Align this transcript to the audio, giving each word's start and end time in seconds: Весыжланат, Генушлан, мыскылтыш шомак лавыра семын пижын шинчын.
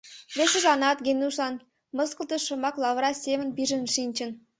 Весыжланат, 0.37 0.97
Генушлан, 1.05 1.55
мыскылтыш 1.97 2.41
шомак 2.47 2.75
лавыра 2.83 3.11
семын 3.23 3.49
пижын 3.55 3.83
шинчын. 3.95 4.29